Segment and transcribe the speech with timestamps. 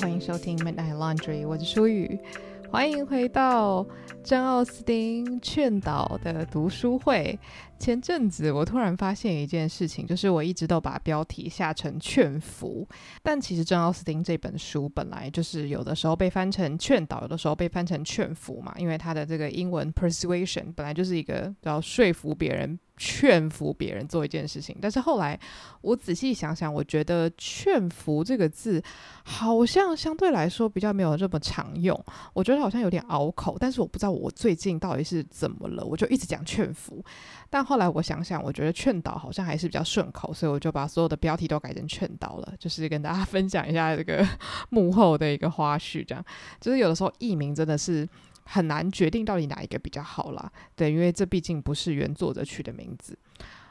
[0.00, 2.18] 欢迎收听 Midnight Laundry，我是舒雨，
[2.70, 3.86] 欢迎回到
[4.24, 7.38] 珍奥斯汀劝导的读书会。
[7.80, 12.86] 前阵子我突然发现一件事情，就是我一直都把标题下成劝服，
[13.22, 22.78] 但其实正奥斯汀这本书本来就是有的时候被翻成劝导，有的时候被翻成劝服嘛，因为它的这个英文 persuasion 本来就是一个要说服别人。
[23.02, 25.40] 劝服别人做一件事情，但是后来
[25.80, 28.82] 我仔细想想，我觉得“劝服”这个字
[29.24, 31.98] 好像相对来说比较没有这么常用，
[32.34, 33.56] 我觉得好像有点拗口。
[33.58, 37.02] 但是我不知道我最近到底是怎么了，我就一直讲劝服。
[37.48, 44.26] 但后来我想想，我觉得劝导好像还是比较顺口，所以我就把所有的标题都改成劝导了，就是跟大家分享一下这个
[44.70, 46.04] 幕后的一个花絮。
[46.04, 46.24] 这样，
[46.60, 48.08] 就是有的时候译名真的是。
[48.52, 53.16] 很难决定到底哪一个比较好啦，对，因为这毕竟不是原作者取的名字。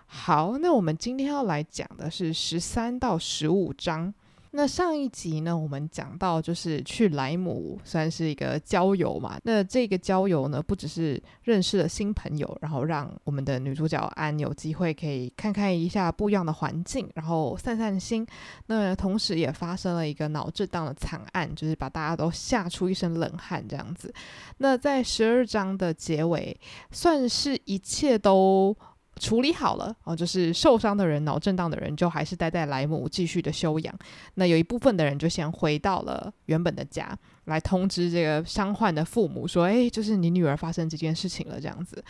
[0.06, 4.14] 好，那我们今天要来讲的是十三到十五章。
[4.52, 9.40] 那上一集呢，我们讲到就是去莱姆算是一个郊游嘛。
[9.44, 18.26] 那这个郊游呢，不只是认识了新朋友，然后让我们的女主角安有机会可以看看一下不一样的环境，然后散散心。
[18.66, 24.12] 那同时也发生了一个脑震荡的惨案，就是把大家都吓出一身冷汗这样子。
[24.58, 26.60] 那在十二章的结尾，
[26.92, 28.76] 算是一切都。
[29.20, 33.94] 处理好了哦，就是受伤的人、脑震荡的人，就还是待在莱姆继续的休养。
[34.36, 42.04] 那有一部分的人就先回到了原本的家，来通知这个伤患的父母说：“哎，就是你女儿发生这件事情了。”这样子。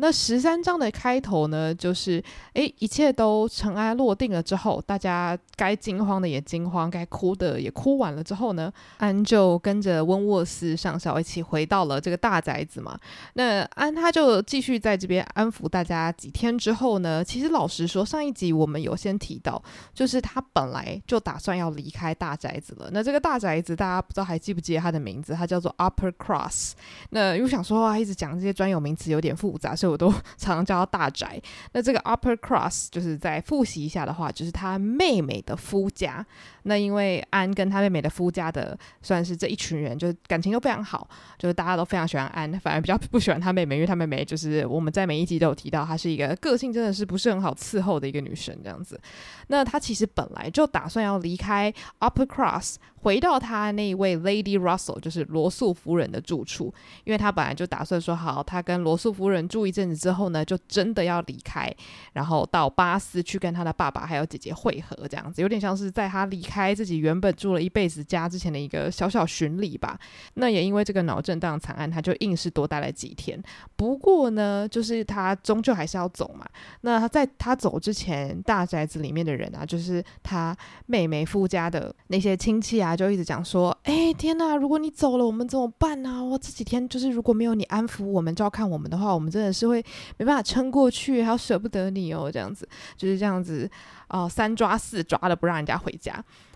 [0.00, 12.98] 那十三章的开头呢，就是诶，一切都尘埃落定了之后，大家该惊慌的也惊慌，该哭的也哭完了之后呢，安就跟着温沃斯上校一起回到了这个大宅子嘛。
[13.34, 22.88] 那安他就继续在这边安抚大家几天之后呢，其实老实说，上一集我们有先提到，就是他本来就打算要离开大宅子了。
[22.90, 25.34] 那这个大宅子大家不知道还记不记得他的名字？
[25.34, 26.72] 他叫做 Upper Cross。
[27.10, 29.89] 那又想说啊，一直讲这些专有名词有点复杂，所以。
[29.90, 31.40] 我都 常常叫他大宅。
[31.72, 36.24] 那这个 Upper Cross 就是再复习一下的话，就是他妹妹的夫家。
[36.64, 41.08] 那因为安跟他妹妹的夫家的算是这一群人，就是感情都非常好，
[41.38, 49.00] 就是大家都非常喜欢安，反而比较不喜欢他妹妹，因为他妹妹就是我们在每一集都有提到，她是一个个性真的是不是很好伺候的一个女生这样子。
[49.46, 56.74] 那她其实本来就打算要离开 Upper Cross，回到他那一位 Lady Russell，就是罗素夫人的住处，
[57.04, 61.74] 因为他本来就打算说好，他跟罗素夫人住一阵子之后呢，就真的要离开，
[62.12, 66.50] 然后到巴斯去跟他的爸爸还有姐姐会合，这样子有点像是在他离。
[66.50, 69.96] 开自己原本住了一辈子家之前的一个小小巡礼吧，
[70.34, 73.40] 那也因为这个脑震荡惨案，他就硬是多待了几天。
[73.76, 76.44] 不过呢，就是他终究还是要走嘛。
[76.80, 80.56] 那他在他走之前，大宅子里面的人啊，就是他
[80.86, 84.56] 妹妹夫家的那些亲戚啊，就一直讲说：“哎，天哪！
[84.56, 86.24] 如果你走了，我们怎么办呢？
[86.24, 89.84] 我这几天就是如果没有你安抚我们、照看我们的话，我们真的是会
[90.18, 92.30] 没办法撑过去，还要舍不得你哦。
[92.32, 93.70] 这样子就是这样子。”
[94.10, 96.12] 哦，三抓四抓的不让人家回家，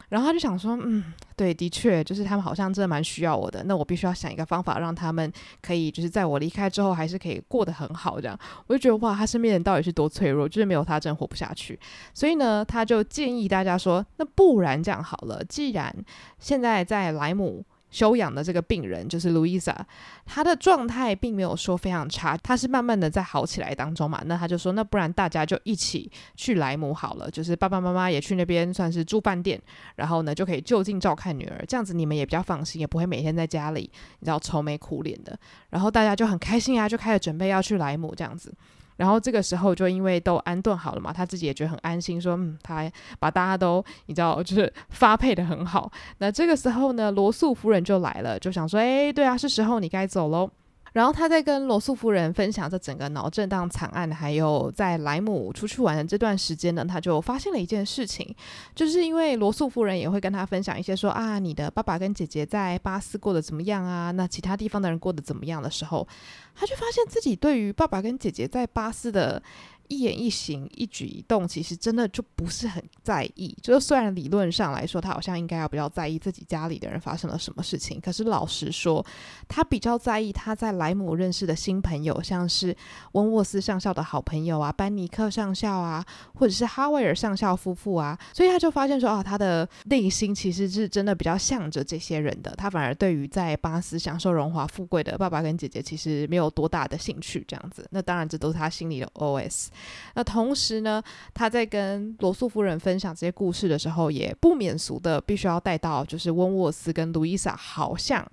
[0.08, 1.04] 然后他就想说，嗯，
[1.36, 11.78] 对，的确，就是他们好像真的蛮需要我的，那我必须要想一个方法，让他们可以就是在我离开之后，还是可以过得很好，这样，我就觉得哇，他身边人到底是多脆弱，就是没有他真活不下去，
[12.12, 15.94] 所以呢，他就建议大家说，那不然这样好了，既然
[16.38, 17.64] 现在在莱姆。
[17.94, 19.86] 休养的这个病人就是路易莎，
[20.26, 24.20] 她的状态并没有说非常差，她是慢慢的在好起来当中嘛。
[24.26, 29.60] 那他就说，那不然大家就一起去莱姆好了，就是爸爸妈妈也去那边算是住饭店，
[29.94, 33.88] 然后呢就可以就近照看女儿，这样子你们也比较放心，也不会每天在家里
[34.18, 35.38] 你知道愁眉苦脸的。
[35.70, 38.52] 然后大家就很开心啊，就开始准备要去莱姆这样子。
[38.96, 45.90] 然后这个时候就因为都安顿好了嘛，他自己也觉得很安心，说嗯，他把大家都你知道就是发配的很好。
[46.18, 50.50] 那这个时候呢，罗素夫人就来了，就想说，哎，对啊，是时候你该走喽。
[50.94, 58.34] 然后他在跟罗素夫人分享这整个脑震荡惨案，还有在莱姆出去玩的这段时间呢，他就发现了一件事情，
[58.76, 64.12] 就是因为罗素夫人也会跟他分享一些说啊，你的爸爸跟姐姐在巴斯过得怎么样啊？
[64.12, 66.06] 那其他地方的人过得怎么样的时候，
[66.54, 69.42] 他就发现自己对于爸爸跟姐姐在巴斯的。
[69.88, 73.56] 一言一行、一举一动，其实真的就不是很在意。
[73.62, 79.04] 就是虽然理论上来说，他好像应该要比较在意自己家里的人发生了什么事情，可是老实说，
[79.48, 82.76] 他比较在意他在莱姆认识的新朋友，像是
[83.12, 86.04] 温沃斯上校的好朋友啊，班尼克上校啊，
[86.34, 88.18] 或者是哈维尔上校夫妇啊。
[88.32, 92.54] 所以他就发现说，啊，他的内心其实是真的比较向着这些人的。
[92.56, 97.44] 他反而对于在巴斯享受荣华富贵的爸爸跟姐姐，其实没有多大的兴趣。
[97.46, 99.66] 这样子，那当然这都是他心里的 OS。
[100.14, 108.26] 那同时呢，他在跟罗素夫人分享这些故事的时候，也不免俗的必须要带到，就是温沃斯跟路易莎好像。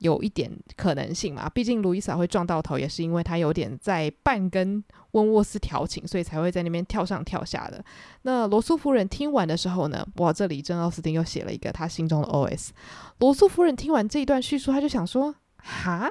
[0.00, 7.84] 有一点可能性嘛，毕竟路易莎会撞到头，也是因为她有点在半跟温沃斯调情，所以才会在那边跳上跳下的。
[8.22, 12.70] 那罗素夫人听完的时候呢，哇，这里珍奥斯汀又写了一个他心中的 OS。
[13.18, 16.10] 罗素夫人听完这一段叙述，他就想说，哈，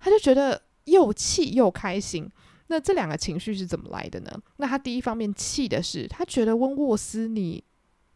[0.00, 2.30] 他就觉得又气又开心。
[2.68, 4.42] 那这两个情绪是怎么来的呢？
[4.56, 7.62] 那他第一方面气的是，他觉得温沃斯你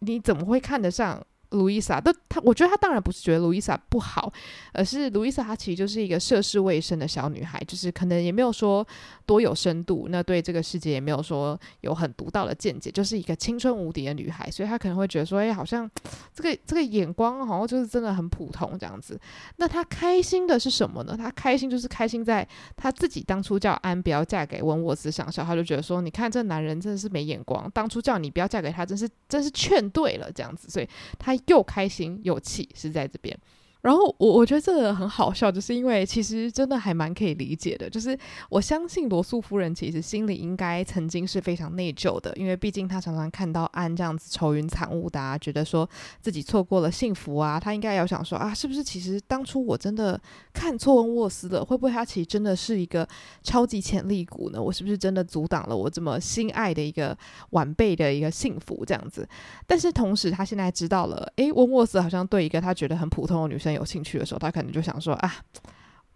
[0.00, 1.26] 你怎么会看得上？
[1.50, 4.32] 路易莎，但她我觉得她当然不是觉得路易莎不好，
[4.72, 8.86] 而是路易莎她其实就是一个涉世未深的小女孩，就是可能也没有说
[9.24, 15.90] 多有深度，那对这个世界也没有说有很独到的见解，就是一个青春无敌的女孩，所以她可能会觉得说，哎，好像
[16.34, 19.18] 这个这个眼光好像就是真的很普通这样子。
[19.56, 21.16] 那她开心的是什么呢？
[21.16, 22.46] 她开心就是开心在
[22.76, 30.86] 她自己当初叫安不要嫁给温沃斯上校，她就觉得说，你看这男人真的是没眼光，当初叫你不要嫁给他，真是真是劝对了这样子，所以
[31.18, 31.37] 她。
[31.46, 33.38] 又开心又气，是在这边。
[33.80, 37.88] 然后我我觉得这个很好笑，就是因为其实真的还蛮可以理解的。
[37.88, 38.18] 就是
[38.50, 45.88] 我相信罗素夫人其实心里应该曾经是非常内疚的，因为毕竟她常常看到安这样子愁云惨雾的啊，觉得说
[46.20, 50.20] 自己错过了幸福啊，她应该要想说啊，是不是其实当初我真的
[50.52, 51.64] 看错温沃斯了？
[51.64, 53.08] 会不会他其实真的是一个
[53.44, 54.60] 超级潜力股呢？
[54.60, 57.16] 我是不是真的阻挡了我这么心爱的一个
[57.50, 59.26] 晚辈的一个幸福这样子？
[59.68, 63.67] 但是同时，他现在知道了，诶，温沃斯好像对一个他觉得很普通的女生。
[63.74, 65.36] 有兴趣的时候，他可能就想说啊，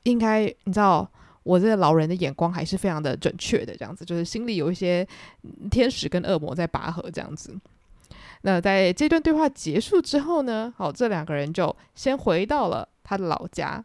[0.05, 1.09] 应该你知道，
[1.43, 5.07] 我这个老人的眼光还是非常的准确的，这样子，就是心里有一些
[5.71, 7.57] 天使跟恶魔在拔河这样子。
[8.43, 13.85] 那在这段对话结束之后呢，好，这两个人就先回到了他的老家。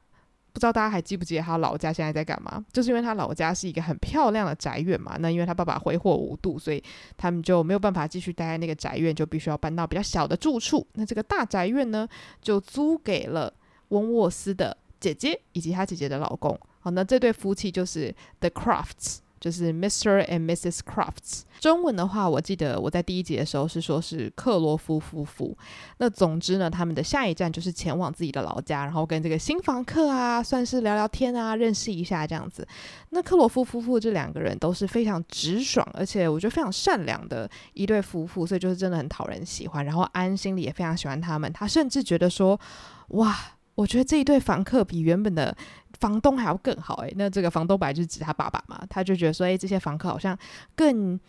[0.57, 2.65] 不知道大家还记不记得他老家现在在干嘛？
[2.73, 5.15] 就是因为他老家是一个很漂亮的宅院嘛。
[5.19, 6.83] 那因为他爸爸挥霍无度，所以
[7.15, 10.87] 他们就没有办法继续待在那个宅院，就必须要搬到比较小的住处。
[10.93, 12.07] 那这个大宅院呢，
[12.41, 13.53] 就租给了
[13.89, 16.59] 温沃斯的姐姐以及他姐姐的老公。
[16.79, 19.19] 好，那这对夫妻就是 The Crafts。
[19.39, 20.25] 就是 Mr.
[20.27, 20.79] and Mrs.
[20.79, 21.41] Crofts。
[21.59, 25.57] 中文的话，我记得我在第一集的时候是说是克罗夫夫妇。
[25.97, 32.67] 那总之呢，他们的下一站就是前往自己的老家，然后跟这个新房客啊，算是聊聊天啊，认识一下这样子。
[33.09, 39.83] 那克罗夫夫妇这两个人都是非常直爽，而且我觉得非常善良的一对夫妇，所以就是真的很讨人喜欢。
[39.83, 42.59] 然后安心里也非常喜欢他们，他甚至觉得说，
[43.09, 43.35] 哇，
[43.73, 45.57] 我觉得这一对房客比原本的。
[45.99, 50.37] 房东还要更好诶，那这个房东本来就是指他爸爸嘛，他就觉得说，诶，这些房客好像
[50.75, 51.19] 更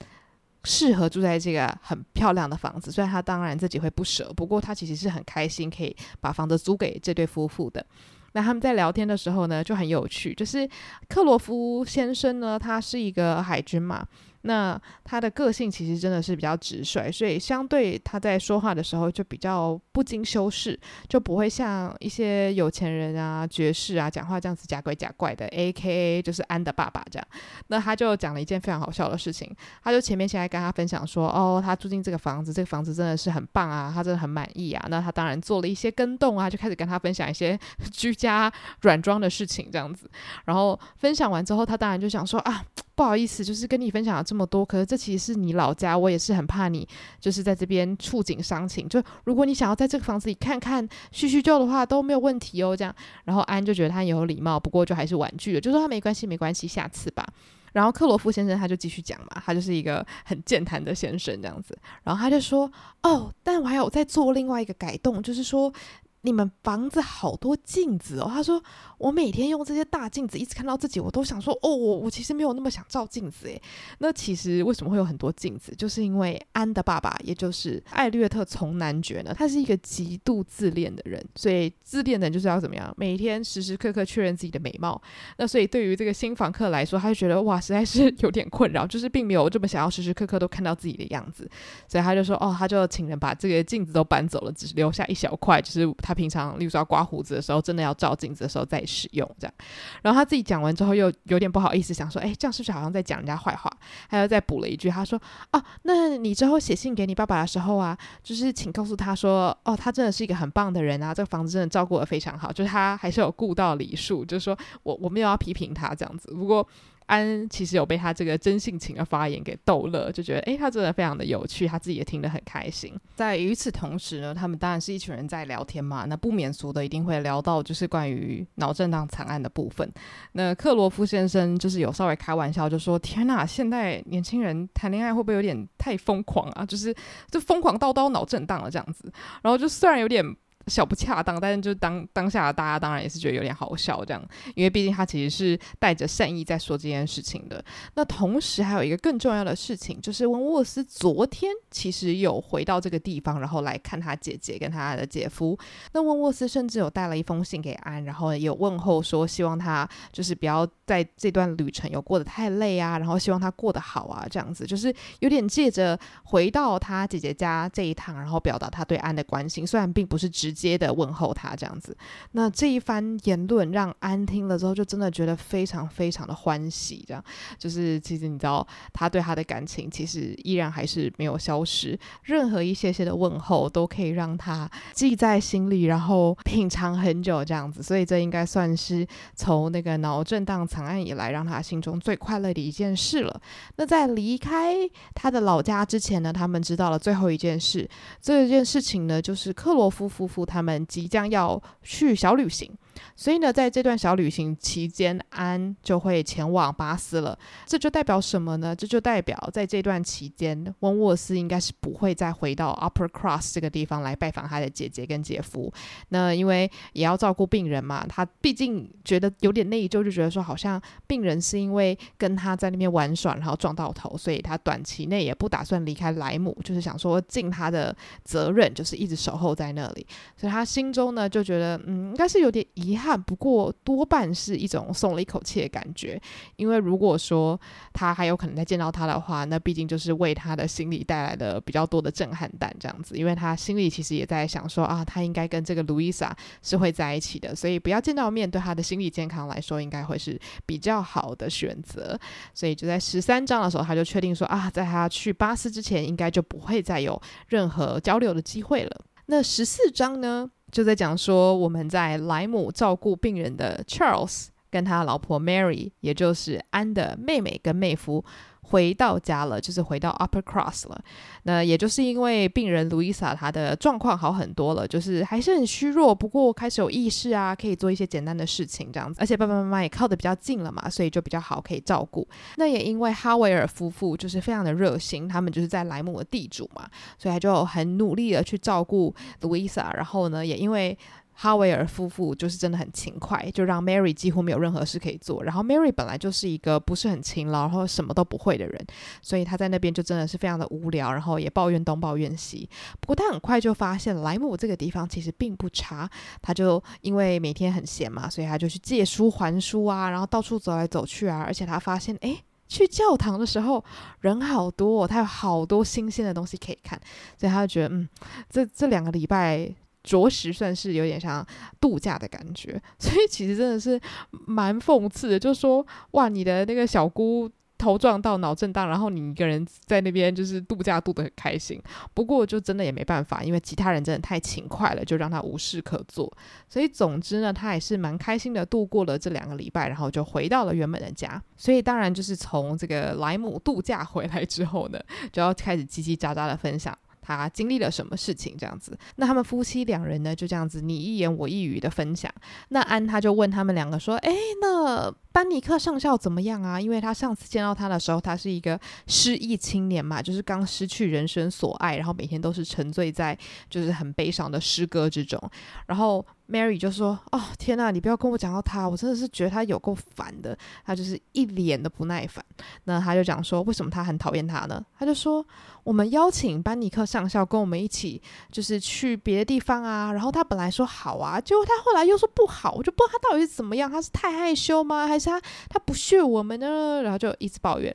[0.64, 7.84] 适合住在这个很漂亮的房子，虽然他当然自己会不舍，不过他其实是很开心可以把房子租给这对夫妇的。
[8.32, 10.68] 那他们在聊天的时候呢，就很有趣，就是
[11.08, 14.06] 克罗夫先生呢，他是一个海军嘛。
[14.42, 25.46] 那他的个性其实真的是比较直率，所以相对他在说话的时候就比较不经修饰，就不会像一些有钱人啊、爵士啊讲话这样子假鬼假怪的。
[25.48, 26.22] A.K.A.
[26.22, 27.28] 就是安的爸爸这样。
[27.66, 34.86] 那他就讲了一件非常好笑的事情，他就前面先来跟他分享说，哦，他住进这个房子，这个房子真的是很棒啊，他真的很满意啊。
[34.88, 37.58] 那他当然做了一些更动啊，就开始跟他分享一些
[37.92, 38.52] 居家
[38.82, 40.08] 软装的事情这样子。
[40.44, 42.64] 然后分享完之后，他当然就想说啊。
[42.94, 46.86] 不好意思，就是跟你分享这么多，可是这其实是你老家，我也是很怕你，
[47.18, 48.86] 就是在这边触景伤情。
[48.86, 52.76] 就如果你想要在这个房子里看看叙叙旧的话，都没有问题哦。
[52.76, 52.94] 这样，
[53.24, 57.26] 然后安就觉得他有礼貌，不过就还是婉拒了，就说他没关系，没关系，下次吧。
[57.72, 61.74] 然后克罗夫先生他就继续讲嘛，他就是一个很健谈的先生这样子。
[62.02, 62.70] 然后他就说，
[63.02, 65.72] 哦，但我还有在做另外一个改动，就是说。
[66.22, 68.62] 你们房子好多镜子哦，他说
[68.98, 73.60] 我每天用这些大镜子，一直看到自己，我都想说哦，我我其实没有那么想照镜子诶。
[73.98, 75.72] 那其实为什么会有很多镜子？
[75.76, 85.00] 就是因为安的爸爸，也就是艾略特从男爵呢，他是一个极度自恋的人，所以自恋的人就是要怎么样，每天时时刻刻确认自己的美貌。
[85.36, 91.48] 那所以对于这个新房客来说，他就觉得哇，实在是有点困扰，就是并没有这么想要时时刻刻都看到自己的样子，
[91.86, 95.88] 所以他就说哦，他就请人把这个镜子都搬走了，只留下一小块，就是。
[96.08, 99.54] 他平常，例如说要刮胡子的时候，真的要照镜子的时候再使用这样。
[100.00, 103.70] 然后他自己讲完之后，又有点不好意思，想说：“哎，这样是不是好像在讲人家坏话？”
[104.08, 105.20] 他又再补了一句，他说
[105.52, 116.32] ：“哦，那你之后写信给你爸爸的时候啊，就是请告诉他说，哦，他真的是一个很棒的人啊，这个房子真的照顾得非常好，就是他还是有顾到礼数，就是说我我没有要批评他这样子。
[116.32, 116.66] 不过。”
[117.08, 122.94] 安其实有被他这个真性情的发言给逗乐，就觉得诶，他真的非常的有趣，他自己也听得很开心。
[123.14, 129.90] 在与此同时呢，他们当然是一群人在聊天嘛，那不免俗的一定会聊到就是关于脑震荡惨案的部分。
[130.32, 136.64] 那克罗夫先生就是有稍微开玩笑，就说：“天呐，现在年轻人谈恋爱会不会有点太疯狂啊？
[136.64, 136.94] 就是
[137.30, 139.10] 就疯狂到到脑震荡了这样子。”
[139.42, 140.36] 然后就虽然有点。
[140.68, 144.22] 小不恰当，但是就当当下大家当然也是觉得有点好笑这样，
[144.54, 147.64] 因为毕竟他其实是带着善意在说这件事情的。
[147.94, 155.58] 那同时还有一个更重要的事情，就是温沃斯昨天其实有回到这个地方，然后来看他姐姐跟他的姐夫。
[155.92, 170.48] 那温沃斯甚至有带了一封信给安，然后也有问候说，希望他就是不要在这段旅程有过得太累啊，然后希望他过得好啊，这样子就是有点借着回到他姐姐家这一趟，然后表达他对安的关心，虽然并不是直。
[170.58, 171.96] 接的问候他这样子，
[172.32, 177.04] 那这一番言论让安听了之后，就真的觉得非常非常的欢喜。
[177.06, 177.22] 这样
[177.56, 181.96] 就是，其实你知道，他对他的感情其实依然还是没有消失。
[182.24, 187.80] 任何一些些的问候都可以让他记在心里，然后品尝很久这样子。
[187.80, 193.40] 所以这应该算是从那个脑震荡长案以来，让他心中最快乐的一件事了。
[193.76, 194.76] 那在离开
[195.12, 197.88] 他的老家之前呢，他们知道了最后一件事。
[198.22, 200.46] 这一件事情呢，就是克罗夫夫妇。
[200.46, 202.70] 他们即将要去小旅行。
[203.16, 207.38] 所以呢，在这段小旅行期间，安就会前往巴斯了。
[207.66, 208.74] 这就代表什么呢？
[208.74, 215.72] 这就代表在这段期间，温沃斯应该是不会再回到 Upper Cross 这个地方来拜访他的姐姐跟姐夫。
[216.10, 230.06] 那因为也要照顾病人嘛，他毕竟觉得有点内疚，就觉得说好像病人是因为跟他在那边玩耍，然后撞到头，所以他短期内也不打算离开莱姆，就是想说尽他的责任，就是一直守候在那里。
[230.36, 236.20] 所以他心中呢就觉得，嗯，应该是有点遗遗憾，不过多半是一种松了一口气的感觉，
[236.56, 237.60] 因为如果说
[237.92, 252.18] 他还有可能再见到他的话，那毕竟就是为他的心里带来了比较多的震撼弹，这样子，因为他心里其实也在想说啊，他应该跟这个路易莎是会在一起的，所以不要见到面，对他的心理健康来说，应该会是比较好的选择。
[252.54, 259.04] 所以就在十三章的时候，他就确定说啊，在他去巴斯之前，应该就不会再有任何交流的机会了。
[259.26, 260.50] 那十四章呢？
[260.70, 268.24] 就在讲说，我们在莱姆照顾病人的 Charles 跟他老婆 Mary，也就是安的妹妹跟妹夫。
[268.70, 271.02] 回到家了，就是回到 Upper Cross 了。
[271.44, 279.18] 那也就是因为病人 Louisa 她的状况好很多了，就是还是很虚弱，不过开始有意识啊，可以做一些简单的事情这样子。
[279.22, 282.28] 而且爸爸妈妈也靠得比较近了嘛，所以就比较好可以照顾。
[282.56, 289.96] 那也因为哈维尔夫妇就是非常的热心，他们就是在莱姆的地主嘛，所以他就很努力的去照顾 Louisa。
[289.96, 290.98] 然后呢，也因为
[291.40, 295.44] 哈维尔夫妇就是真的很勤快，就让 Mary 几乎没有任何事可以做。
[295.44, 298.86] 然后 Mary 本来就是一个不是很勤劳，然后什么都不会的人，
[299.22, 302.68] 所以他在那边就真的是非常的无聊，然后也抱怨东抱怨西。
[303.00, 306.10] 不过他很快就发现莱姆这个地方其实并不差，
[306.42, 311.44] 他就因为每天很闲嘛，所以他就去借书还书啊，然后到处走来走去啊。
[311.46, 313.84] 而且他发现，诶，去教堂的时候
[314.22, 317.00] 人好多，他有好多新鲜的东西可以看，
[317.38, 318.08] 所以他就觉得，嗯，
[318.50, 319.72] 这这两个礼拜。
[320.08, 321.46] 着实算是有点像
[321.78, 324.00] 度假的感觉， 所以其实真的是
[324.46, 325.38] 蛮讽刺的。
[325.38, 331.80] 就说，哇，你的那个小姑头撞到脑震荡，然后你一个人在那边就是度假度得很开心。
[332.14, 336.32] 不过就真的也没办法，因为其他人真的太勤快了，就让他无事可做。
[336.68, 341.40] 所以总之呢，他也是蛮开心的度过了这两个礼拜，然后就回到了原本的家。
[341.56, 344.98] 所以当然就是从这个莱姆度假回来之后呢，
[345.30, 346.96] 就要开始叽叽喳喳的分享。
[347.36, 348.56] 他经历了什么事情？
[348.56, 352.32] 这样子，那他们夫妻两人呢，就这样子你一言我一语的分享。
[352.70, 356.80] 那安他就问他们两个说：“哎，那班尼克上校怎么样啊？
[356.80, 358.76] 因为他上次见到他的时候，他是一个
[359.06, 363.38] 失意青年嘛，就是刚失去人生所爱，然后每天都是沉醉在
[363.70, 365.40] 就是很悲伤的诗歌之中，
[365.86, 370.56] 然后。” Mary 就说：“哦，天哪，你不要跟我讲到他，我真的是觉得他有够烦的。
[370.82, 372.42] 他就是一脸的不耐烦。
[372.84, 374.82] 那他就讲说，为什么他很讨厌他呢？
[374.98, 375.46] 他就说，
[375.84, 380.10] 我们邀请班尼克上校跟我们一起，就是去别的地方啊。
[380.10, 385.06] 然后他本来说好啊，结果他后来又说不好，我就不知道他到底是怎么样，他是太害羞吗？
[385.06, 387.02] 还是他他不屑我们呢？
[387.02, 387.94] 然后就一直抱怨。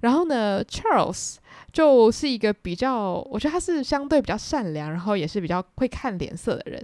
[0.00, 1.36] 然后呢，Charles。”
[1.74, 6.80] 就是一个比较，我觉得他是相对比较善良，然后也是比较会看脸色的人。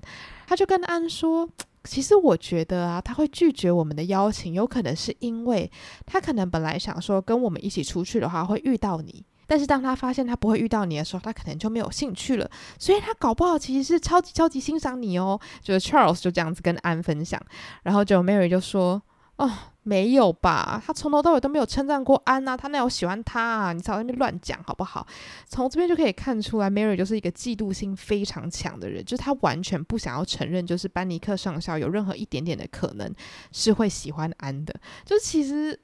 [0.48, 1.48] 他就跟安说
[1.84, 5.70] ：“其实我觉得啊，他会拒绝我们的邀请，有可能是因为
[6.06, 12.50] 他可能本来想说跟我们一起出去的话会遇到你，但是当他发现他不会遇到你的时候，他可能就没有兴趣了。
[12.76, 17.40] 所以他搞不好其实是超级超级欣赏你哦。”就是 Charles 就这样子跟安分享，
[17.84, 19.00] 然后就 Mary 就说
[19.40, 19.50] ：“哦。”
[19.82, 20.80] 没有吧？
[20.86, 23.72] 他从头到尾都没有称赞过安啊，他那有喜欢他啊？
[23.72, 25.04] 你少在那边乱讲好不好？
[25.48, 33.12] 从这边就可以看出来，Mary 就是一个嫉妒心非常强的人，就是他完全不想要承认，就是班尼克上校有任何一点点的可能
[33.52, 34.74] 是会喜欢安的。
[35.02, 35.80] 就其实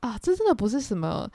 [0.00, 1.28] 啊，这真的不是什么。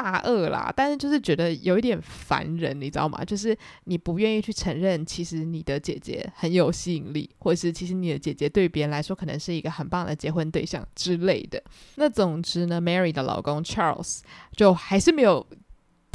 [0.00, 3.24] 大恶啦，但是就是觉得有一点烦人，你知道吗？
[3.24, 11.60] 就是你不愿意去承认，其实你的姐姐很有吸引力，或者是其实你的姐姐对别人来说可能是一个很棒的结婚对象之类的。
[11.96, 14.20] 那总之呢，Mary 的老公 Charles
[14.56, 15.44] 就还是没有。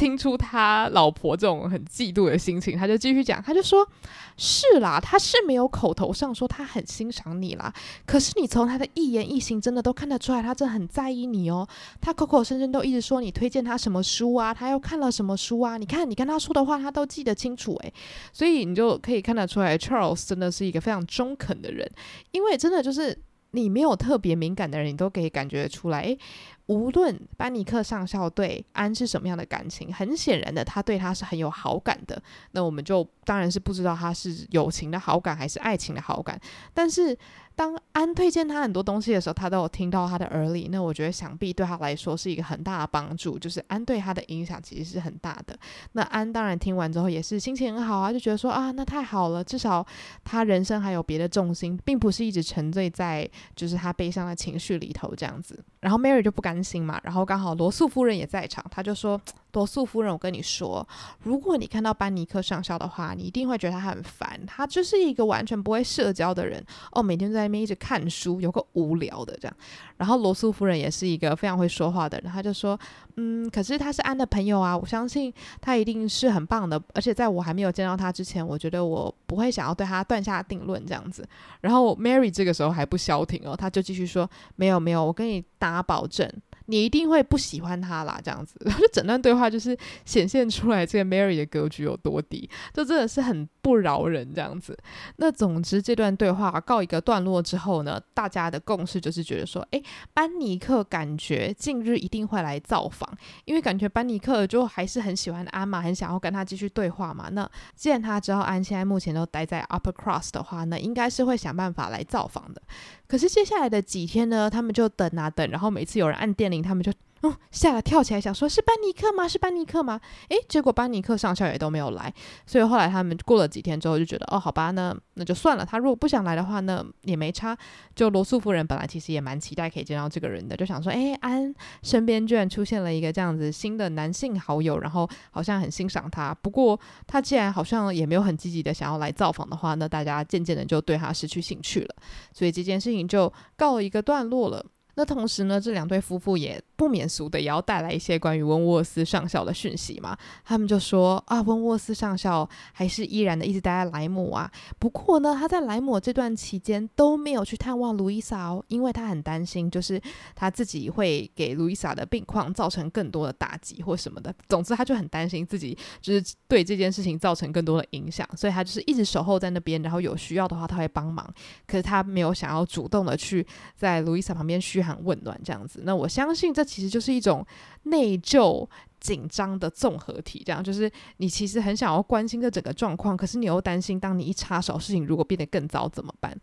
[0.03, 3.87] 听出他老婆这种很嫉妒的心情，他就继续讲，他就说
[4.35, 7.73] ：“是啦，他是没有口头上说他很欣赏你啦，
[8.05, 11.65] 可是你从他的一言一行真的都看得出来，他真的很在意你哦。
[12.01, 15.77] 他口口声声都一直说你推荐他什么书啊，他又看了什么书啊？
[15.77, 17.93] 你看你跟他说的话，他都记得清楚诶。
[18.33, 21.89] 所以你就可以看得出来，Charles 真的是一个非常中肯的人，
[22.31, 23.17] 因为真的就是
[23.51, 26.19] 你没有特别敏感的人，你都可以感觉出来诶。”
[26.67, 32.21] 无论班尼克上校对安是什么样的感情，很显然的，他对他是很有好感的。
[32.51, 36.39] 那我们就当然是不知道他是友情的好感还是爱情的好感，
[36.73, 37.17] 但是。
[37.55, 40.69] 当安推荐他很多东西的时候，他都有听到他的耳里。
[40.71, 45.55] 那我觉得想必对他来说是一个很大的帮助，就是安对他的影响其实是很大的。
[45.91, 49.85] 那安当然听完之后也是心情很好啊，就觉得说啊，那太好了，至少
[50.23, 55.63] 他人生还有别的重心，并不是一直沉醉在就是他悲伤的情绪里头这样子。
[55.81, 59.19] 然后 Mary 就不敢担心嘛，然后刚好罗素夫人也在场，他就说。
[59.53, 60.85] 罗素夫人，我跟你说，
[61.21, 64.39] 如果你看到班尼克上校的话，你一定会觉得他很烦。
[64.47, 69.55] 他就是一个完全不会社交的人哦，每天在那边一直看书，有个无聊的这样。
[69.95, 72.77] 然后罗素夫人也是一个非常会说话的人，他就说
[73.15, 75.31] ：“嗯，可是他是安的朋友啊，我相信
[75.61, 76.81] 他一定是很棒的。
[76.95, 81.23] 而且在我还没有见到他之前，我觉得我不会想要对他断下定论这样子。”
[81.61, 86.27] 然后 Mary 这个时候还不消停哦，他就继续说：“没有没有，我跟你打保证。”
[86.65, 94.77] 你一定会不喜欢他啦，这样子，然 后就整段对话就是显现出来这个 Mary 的格局有多低，就真的是很不饶人这样子。
[95.17, 103.09] 那总之这段对话告一个段落之后呢，大家的共识就是觉得说，诶，班尼克感觉近日一定会来造访，
[103.45, 107.29] 因为感觉班尼克就还是很喜欢安嘛，很想要跟他继续对话嘛。
[107.31, 112.61] 那既然他知道安现在目前都待在 Upper Cross 的话，那应该是会想办法来造访的。
[113.07, 119.27] 可是接下来的几天呢，他们就等啊等，然后每次有人按电他们就哦吓了跳起来，想说是班尼克吗？
[119.27, 119.99] 是班尼克吗？
[120.27, 122.13] 诶，结果班尼克上校也都没有来，
[122.45, 125.65] 所以后来他们过了几天之后就觉得哦，好吧，那那就算了。
[125.65, 127.57] 他如果不想来的话，那也没差。
[127.95, 136.33] 就罗素夫人本来其实也蛮期待可以见到这个人的，就想说，诶，安身边居然出现了一个这样子新的男性好友，然后好像很欣赏他。
[136.41, 141.95] 不过他既然好像也没有很积极的想要来造访的话，那大家渐渐的就对他失去兴趣了。
[142.33, 143.03] 所以这件事情。
[143.13, 144.65] 就告一个段落了。
[144.95, 150.17] 那同时呢，这两对夫妇也不免俗的也要带来一些关于温沃斯上校的讯息嘛。
[150.45, 154.51] 他们就说啊，温沃斯上校还是依然的一直待在莱姆啊。
[154.77, 159.99] 不过呢，他在莱姆这段期间都没有去探望路易莎哦，因为他很担心，就是
[160.35, 164.33] 他自己会给路易莎的病况造成更多的打击或什么的。
[164.47, 171.27] 总之，他就很担心自己就是对这件事情造成更多的影响，所以他就是一直守候在那边，然后有需要的话他会帮忙。
[171.65, 177.45] 可是他没有想要主动的去在路易莎旁边嘘寒问暖这样子，那我相信这其实就是一种
[177.83, 178.67] 内疚
[178.99, 180.43] 紧张的综合体。
[180.45, 186.37] 这样就是你其实很想要关心这整个状况，可是你又担心，当你一插手，事情如果变得更糟怎么办？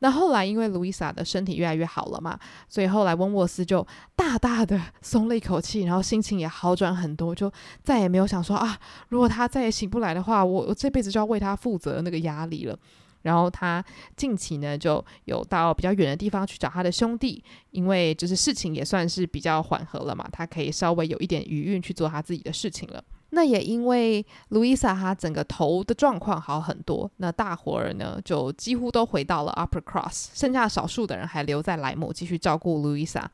[0.00, 2.38] 那后来因为路易莎的身体越来越好了嘛，
[2.68, 7.50] 所以后来温沃斯就大大的松了一口气，然后心情也好转很多，就
[7.82, 12.78] 再也没有想说啊，如果他再也醒不来的话，我我这辈子就要为他负责那个压力了。
[13.22, 13.84] 然后他
[14.16, 23.02] 近期呢，就有到比较远的地方去找他的兄弟，因为就是事情也算是比较缓和了嘛，他可以稍微有一点余韵去做他自己的事情了。
[23.30, 33.30] 那也因为路易莎她整个头的状况好很多，那大伙儿呢就几乎都回到了 Upper Cross，剩下少数的人还留在莱姆继续照顾路易莎。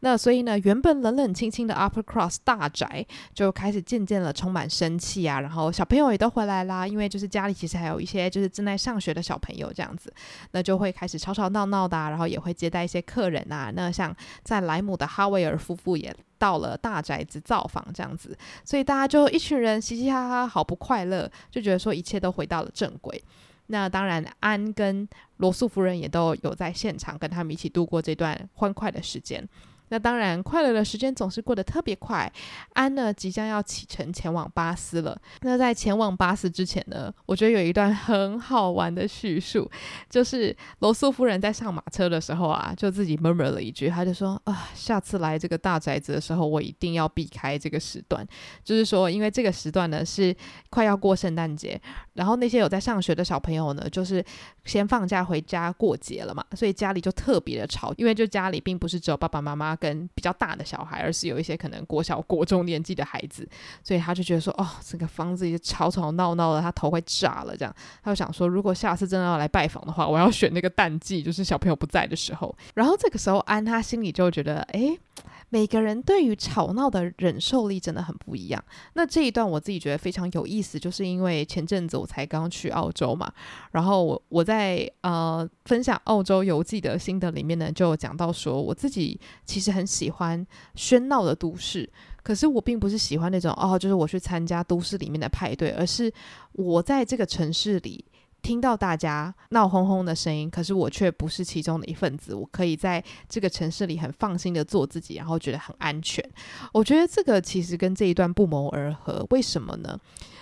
[0.00, 10.12] 那所以呢，原本冷冷清清的 Upper Cross 大宅就开始渐渐的充满生气啊，然后小朋友也都回来啦，因为就是家里其实还有一些就是正在上学的小朋友这样子，
[10.52, 13.72] 那就会开始吵吵闹闹的啊，然后也会接待一些客人啊。
[13.74, 23.22] 那像在莱姆的哈维尔夫妇也到了大宅子造访这样子，所以大家就一群人嘻嘻哈哈，好不快乐，就觉得说一切都回到了正轨。
[23.68, 29.48] 那当然，安跟罗素夫人也都有在现场跟他们一起度过这段欢快的时间。
[29.92, 32.32] 那当然，快乐的时间总是过得特别快。
[32.72, 35.20] 安呢，即将要启程前往巴斯了。
[35.42, 39.70] 那在前往巴斯之前呢，我觉得有一段很好玩的叙述，
[40.08, 48.26] 就是罗素夫人在上马车的时候啊，就自己 murmur 了一句，他就说啊，下次来这个大宅子的时候，我一定要避开这个时段。
[48.64, 50.34] 就是说，因为这个时段呢是
[50.70, 51.78] 快要过圣诞节，
[52.14, 54.24] 然后那些有在上学的小朋友呢，就是
[54.64, 59.72] 先放假回家过节了嘛，所以家里就特别的吵，因为就家里并不是只有爸爸妈妈。
[59.82, 63.48] 跟比较大的小孩，而是有一些可能国小、国中年纪的孩子，
[63.82, 67.56] 所以他就觉得说，哦，这个房子也吵吵闹闹的，他头快炸了。
[67.56, 72.54] 这样，他就想说，如果下次真的要来拜访的话，我要选那个淡季，就是小朋友不在的时候。
[72.74, 74.96] 然后这个时候，安他心里就觉得，诶。
[75.52, 78.64] 每个人对于吵闹的忍受力真的很不一样。
[78.94, 83.30] 那这一段我自己觉得非常有意思，就是因为前阵子我才刚去澳洲嘛，
[83.72, 91.86] 然后我我在呃分享澳洲游记的心得里面呢，就讲到说，我自己其实很喜欢喧闹的都市，
[92.22, 96.10] 可是我并不是喜欢那种哦，就是我去参加都市里面的派对，而是
[96.52, 98.02] 我在这个城市里。
[98.42, 102.34] 听到大家闹哄哄的声音，可是我却不是其中的一份子。
[102.34, 106.22] 我可以在这个城市里很放心的做自己，然后觉得很安全。
[106.72, 109.24] 我觉得这个其实跟这一段不谋而合。
[109.30, 109.98] 为什么呢？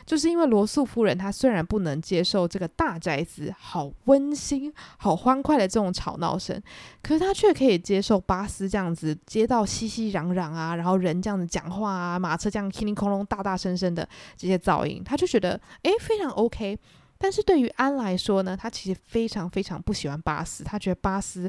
[0.07, 6.61] 就是因为罗素夫人她虽然不能接受这个大宅子好温馨、好欢快的这种吵闹声，
[7.03, 16.79] 可是她却可以接受巴斯这样子街道熙熙攘攘啊，然后人这样子讲话啊，马车这样叮铃哐啷、大大声声的这些噪音，她就觉得诶非常 OK。
[17.23, 21.49] 但是对于安来说呢，他其实非常非常不喜欢巴斯，他觉得巴斯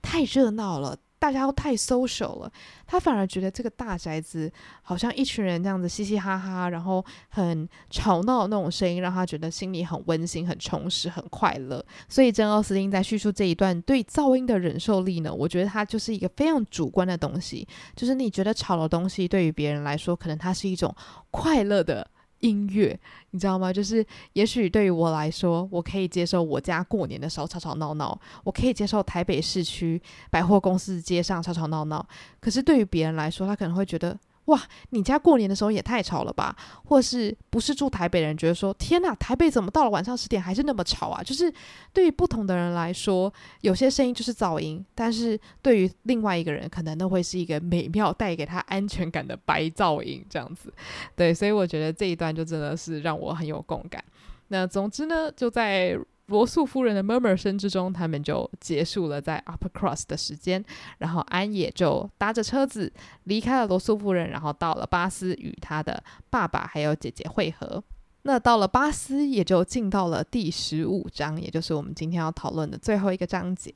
[0.00, 2.52] 太热闹了，大家都太 social 了，
[2.86, 4.50] 他反而觉得这个大宅子
[4.80, 11.84] 好像一群人这样子嘻嘻哈哈，然后很吵闹的那种声音，让他觉得心里很温馨、很充实、很快乐。
[12.08, 20.94] 所以，珍奥斯汀在叙述这一段对噪音的忍受力呢，我觉得它就是一个非常主观的东西，就是你觉得吵的东西，对于别人来说，可能它是一种
[21.32, 22.08] 快乐的。
[22.40, 22.98] 音乐，
[23.30, 23.72] 你知道吗？
[23.72, 32.06] 就是也许对于我来说，我可以接受我家过年的时候吵吵闹闹，我可以接受台北市区百货公司街上吵吵闹闹。
[32.40, 34.18] 可是对于别人来说，他可能会觉得。
[34.48, 36.54] 哇，你家过年的时候也太吵了吧？
[36.84, 41.22] 或是不是住台北的人觉得说，天哪，台北怎么到了晚上十点还是那么吵啊？
[41.22, 41.52] 就是
[41.92, 50.72] 对于不同的人来说，有些声音就是噪音，但是对于另外一个人，可能都会是一个美妙带给他安全感的白噪音这样子。
[51.14, 54.02] 对，所以我觉得这一段就真的是让我很有共感。
[54.48, 55.98] 那总之呢，就在。
[56.28, 60.64] 罗素夫人的 murmur 声之中，他们就结束了在 Upper Cross 的时间，
[60.98, 62.92] 然后安也就搭着车子
[63.24, 67.82] 离开了罗素夫人，然后到了巴斯与他的爸爸还有姐姐会合。
[68.28, 73.72] 那到了巴斯，也就进到了第十五章，也就是我们今天要讨论的最后一个章节。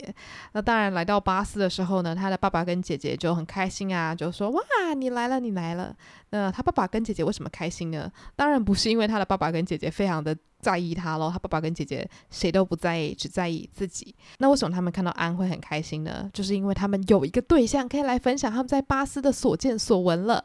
[0.51, 4.61] 那当然，来到巴斯的时候呢，他的爸爸跟姐姐就很开心啊，就说：“哇，
[4.95, 5.95] 你来了，你来了。”
[6.29, 8.11] 那他爸爸跟姐姐为什么开心呢？
[8.35, 14.13] 当然不是因为他的爸爸跟姐姐非常的在意他喽，他爸爸跟姐姐谁都不在意，只在意自己。
[14.37, 16.29] 那为什么他们看到安会很开心呢？
[16.31, 20.43] 就是因为他们有一个对象可以来分享他们在巴斯的所见所闻了。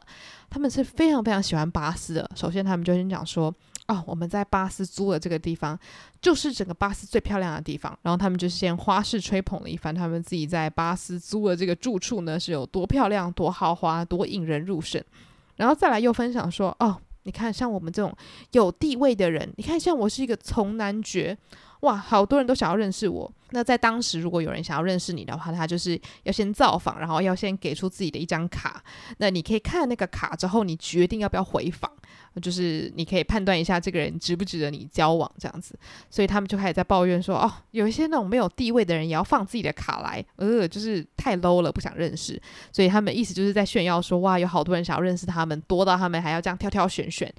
[0.49, 2.27] 他们是非常非常喜欢巴斯的。
[2.33, 3.53] 首先，他们就先讲说。
[3.89, 5.77] 哦，我们在巴斯租的这个地方，
[6.21, 7.97] 就是整个巴斯最漂亮的地方。
[8.03, 15.03] 然后他们就先花式吹捧了一番，他们自己在巴斯租的这个住处呢，是有多漂亮、多豪华、多引人入胜。
[15.57, 18.15] 然后再来又分享说，哦，你看像我们这种
[18.51, 21.37] 有地位的人，你看像我是一个从男爵。
[21.81, 23.31] 哇，好多人都想要认识我。
[23.51, 28.83] 那在当时，如果有人想要认识你的话，他就是要先造访，然后要先给出自己的一张卡。
[29.17, 31.89] 那你可以看那个卡之后，你决定要不要回访，
[32.41, 35.73] 就是你可以判断一下这个人值不值得你交往这样子。
[36.11, 42.39] 所以他们就开始在抱怨说：“哦，有一些那种没有地位的人也要放自己的卡来，呃，就是太 low 了，不想认识。”
[42.71, 47.33] 所以他们意思就是在炫耀说：“哇，有好多人想要认识他们，多到他们还要这样挑挑选选，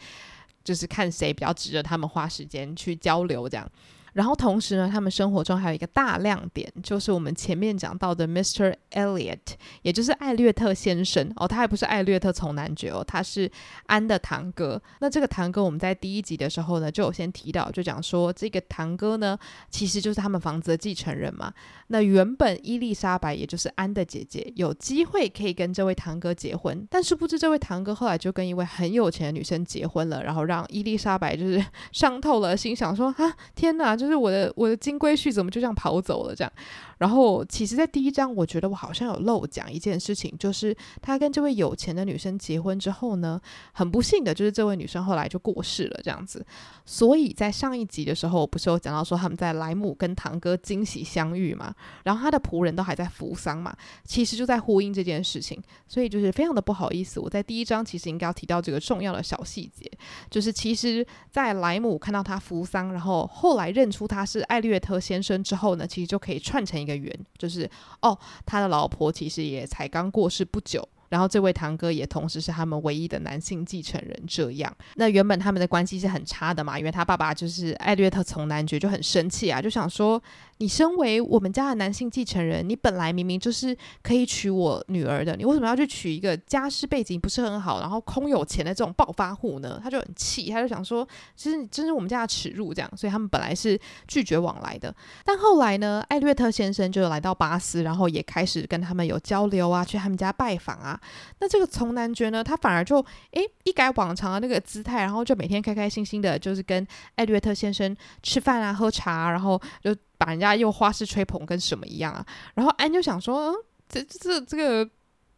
[0.65, 3.71] 就是看谁比较值得他们花时间去交流这样。”
[4.13, 8.75] 然后同时呢，他们生活中还有一个大亮点，就是我们前面讲到的 Mr.
[8.93, 9.39] Elliot，
[9.83, 13.51] 也就是艾略特先生哦，他还不是艾略特从男爵哦，他是
[13.87, 14.81] 安的堂哥。
[15.01, 19.39] 那这个堂哥我们在第一集的时候呢，就有先提到，就讲说这个堂哥呢，
[19.71, 21.53] 其实就是他们房子的继承人嘛。
[21.89, 34.00] 那原本伊丽莎白，也就是安的姐姐，有机会可以跟这位堂哥结婚，但是不知这位堂哥后来就跟一位很有钱的女生结婚了，然后让伊丽莎白就是伤透了心，想说啊，天哪！
[34.01, 36.35] 就是我的我的金龟婿怎么就这样跑走了？
[36.35, 36.53] 这样，
[37.01, 43.41] 然后其实，在第一章，我觉得我好像有漏讲一件事情，就是他跟这位有钱的女生结婚之后呢，
[43.73, 46.45] 很不幸的就是这位女生后来就过世了，这样子。
[46.85, 55.59] 所以在上一集的时候，不是有讲到说他们在莱姆跟堂哥惊喜相遇嘛，然后他的仆人都还在扶丧嘛，其实就在呼应这件事情，
[55.89, 59.91] 所以就是非常的不好意思，我在第一章其实应该要提到这个重要的小细节，
[60.29, 67.69] 就是其实，在莱姆看到他扶丧，然后后来认出他是艾略特先生之后呢，其实就可以串成一个圆，就是
[68.03, 70.87] 哦，他的老婆其实也才刚过世不久。
[71.09, 74.73] 然后这位堂哥也同时是他们唯一的男性继承人，这样。
[74.95, 80.23] 那原本他们的关系是很差的嘛，因为他爸爸就是艾略特从男爵就很生气啊，就想说。
[80.61, 89.81] 你身为我们家的男性继承人，你本来明明就是可以娶我女儿的，你为什么要去娶一个家世背景不是很好，然后空有钱的这种暴发户呢？
[89.83, 94.95] 他就很气，他就想说，其实你真是我们家的耻辱，这样，所以他们本来是拒绝往来的。
[95.25, 101.01] 但后来呢，艾略特先生就来到巴斯，然后也开始跟他们有交流啊，去他们家拜访啊。
[101.39, 102.99] 那这个从男爵呢，他反而就
[103.31, 109.97] 诶一改往常的那个姿态，然后就每天开开心心的，就是跟艾略特先生吃饭啊、喝茶，然后就。
[110.21, 112.23] 把人家又花式吹捧跟什么一样啊？
[112.53, 113.57] 然后安就想说，嗯，
[113.89, 114.87] 这这这个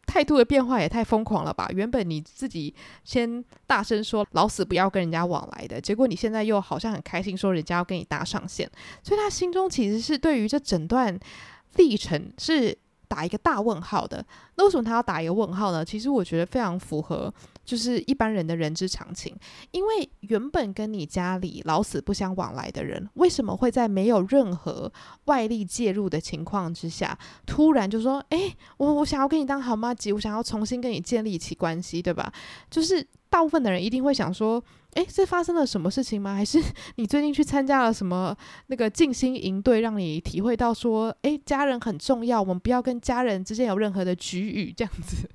[0.05, 1.69] 态度的变化也太疯狂了吧！
[1.73, 8.69] 原本你自己先大声说老死不要跟人家往来的，结果你现在又好像很开心说人家要跟你搭上线，
[9.01, 11.17] 所以他心中其实是对于这整段
[11.77, 14.25] 历程是打一个大问号的。
[14.55, 15.85] 那为什么他要打一个问号呢？
[15.85, 17.33] 其实我觉得非常符合。
[17.65, 19.35] 就是一般人的人之常情，
[19.71, 24.91] 因为原本跟你家里老死不相往来的人，为什么会在没有任何
[25.25, 32.31] 外力介入的情况之下，突然就说：“诶，我我想要跟你当好妈吉，我想要重新跟你建立起关系，对吧？”
[32.69, 34.63] 就是大部分的人一定会想说
[34.95, 36.35] ：“诶，这发生了什么事情吗？
[36.35, 36.61] 还是
[36.97, 38.35] 你最近去参加了什么
[38.67, 45.29] 那个静心营队，让你体会到说：诶，家人很重要，我们不要跟家人之间有任何的局域，这样子。”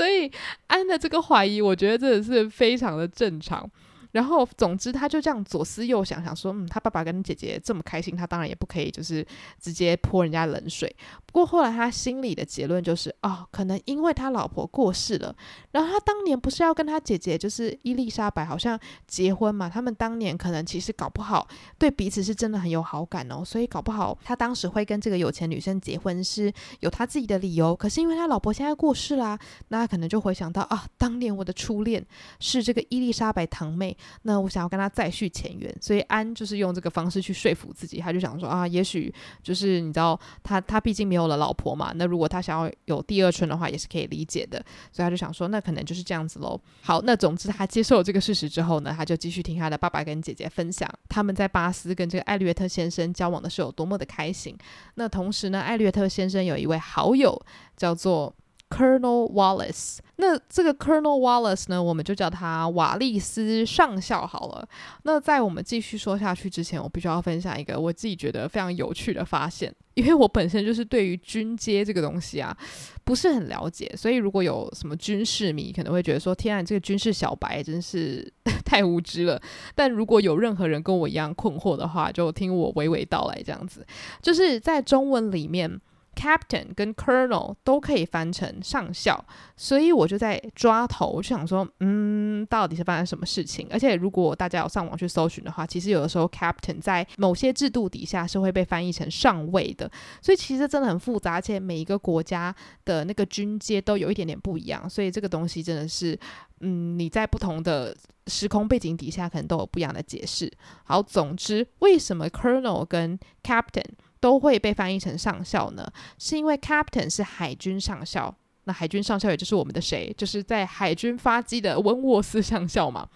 [0.00, 0.32] 所以
[0.68, 3.70] 安的这个怀疑，我觉得真的是非常的正常。
[4.12, 9.24] 然后，总之，他就这样左思右想，想说，嗯，他爸爸跟姐姐这么开心，他当然也不可以，就是
[9.60, 10.94] 直接泼人家冷水。
[11.26, 15.34] 不过后来他心里的结论就是，哦，可能因为他老婆过世了，
[15.70, 19.68] 然后他当年不是要跟他姐姐，就是伊丽莎白，好像结婚嘛。
[19.68, 21.46] 他们当年可能其实搞不好
[21.78, 27.76] 对彼此是真的很有好感哦，所以搞不好他当时会跟这个有钱女生结婚是有他自己的理由。
[27.76, 32.04] 可是因为他老婆现在过世啦，那他可能就回想到啊，当年我的初恋
[32.40, 33.96] 是这个伊丽莎白堂妹。
[34.22, 44.58] 那我想要跟他再续前缘，所以安就是用这个方式去说服自己，他就想说啊，也许就是你知道，他他毕竟没有了老婆嘛，那如果他想要有第二春的话，也是可以理解的，
[44.92, 46.60] 所以他就想说，那可能就是这样子喽。
[46.82, 54.56] 好，那总之他接受了这个事实之后呢，他就继续听他的爸爸跟姐姐分享他们在巴斯跟这个艾略特先生交往的时候有多么的开心。
[54.94, 57.40] 那同时呢，艾略特先生有一位好友
[57.76, 58.34] 叫做。
[58.70, 64.66] Colonel Wallace，那这个 Colonel Wallace 呢，我们就叫他瓦利斯上校好了。
[65.02, 72.56] 那在我们继续说下去之前，我必须要分享一个我自己觉得非常有趣的发现，因为我本身就是对于军阶这个东西啊
[73.02, 78.32] 不是很了解，所以如果有什么军事迷可能会觉得说，天啊，这个军事小白真是
[78.64, 79.42] 太无知了。
[79.74, 83.84] 但如果有任何人跟我一样困惑的话，就听我娓娓道来，这样子
[84.22, 85.80] 就是在中文里面。
[86.20, 89.24] Captain 跟 Colonel 都可以翻成上校，
[89.56, 93.66] 所以我就在抓头，就想说，嗯，到底是发生什么事情？
[93.70, 102.54] 而且如果大家有上网去搜寻的话，其实有的时候 Captain 在某些制度底下是会被翻译成上尉的，所以其实真的很复杂，而且每一个国家
[102.84, 106.18] 的那个军阶都有一点点不一样，所以这个东西真的是，
[106.60, 110.52] 嗯，你在不同的时空背景底下可能都有不一样的解释。
[110.84, 113.84] 好，总之，为什么 Colonel 跟 Captain
[114.20, 123.08] 都会被翻译成上校呢，是因为 Captain 是海军上校，那海军上校也就是我们的谁，就是在海军发迹的温沃斯上校嘛。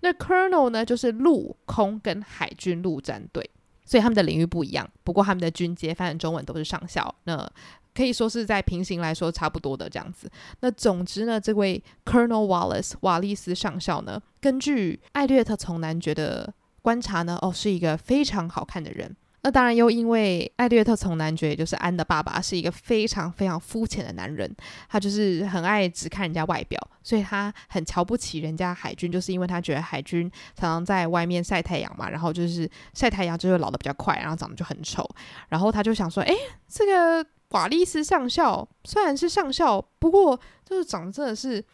[0.00, 3.48] 那 Colonel 呢，就是陆空跟海军陆战队，
[3.84, 4.88] 所以他们的领域不一样。
[5.02, 7.50] 不过他们的军阶翻成中文都是上校，那
[7.94, 10.30] 可以说是在平行来说差不多的这样子。
[10.60, 19.16] 那总之呢，这位 Colonel Wallace 瓦利斯上校呢，根据艾略特从男爵的观察呢，哦，是一个非常好看的人。
[19.44, 24.48] 那当然，又因为艾略特从男爵，也就是安的爸爸，是一个非常非常肤浅的男人，
[24.88, 35.04] 他就是很爱只看人家外表，所以他很瞧不起人家海军，就是因为他觉得海军常常在外面晒太阳嘛，然后就是晒太阳就会老得比较快，然后长得就很丑，
[35.48, 36.34] 然后他就想说，诶，
[36.68, 41.64] 这个瓦利斯上校虽然是上校，不过就是长得真的是。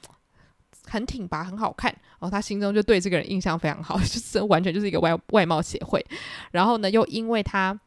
[0.90, 6.04] 很挺拔，很好看，然后他心中就对这个人印象非常好， 就是完全就是一个外外貌协会。
[6.50, 7.78] 然后呢，又因为他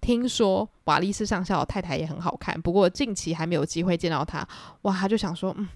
[0.00, 4.46] 听说瓦利斯上校太太也很好看，不过近期还没有机会见到她。
[4.82, 5.68] 哇，他就想说，嗯，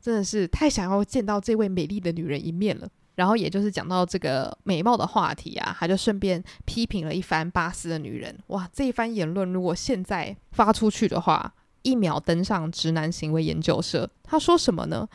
[0.00, 2.88] 真的是太想要见到这位美丽的女人一面了。
[3.14, 8.34] 然后也就是讲到这个美貌的话题啊，他就顺便批评了一番巴斯的女人。
[8.46, 14.08] 哇，这一番言论如果现在发出去的话，一秒登上直男行为研究社。
[14.22, 15.06] 他说什么呢？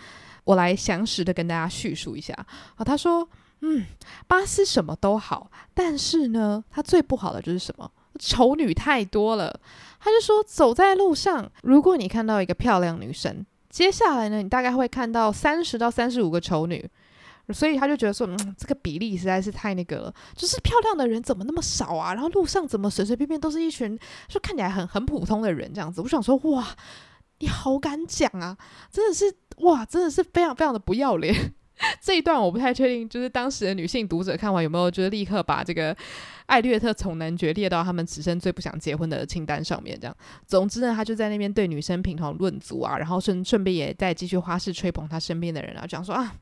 [0.47, 2.33] 我来详实的跟大家叙述一下。
[2.75, 3.27] 啊，他说，
[3.61, 3.85] 嗯，
[4.27, 7.91] 巴斯什么都好，但是呢，他最不好的就是什么？
[8.17, 9.59] 丑女太多了。
[9.99, 16.89] 他就说，走在路上，如果你看到一个漂亮女生，接下来呢，你大概会看到三十到三十五个丑女。
[17.53, 22.13] 所以他就觉得说，嗯，这个比例实在是太那个了，就是漂亮的人怎么那么少啊？
[22.13, 26.01] 然后路上怎么随随便便都是一群，就看起来很很普通的人这样子。
[26.01, 26.67] 我想说，哇，
[27.39, 28.57] 你好敢讲啊！
[28.91, 31.53] 真的是，哇，真的是非常非常的不要脸。
[32.01, 35.95] 这一段我不太确定，就是当时的女性读者看完有没有，就是立刻把这个
[36.47, 39.95] 艾略特从男爵列到他们此生最不想结婚的清单上面。
[39.99, 46.33] 这样，总之呢，他就在那边对女生评头论足啊，然后顺顺便也在继续花式吹捧他身边的人啊，讲说啊，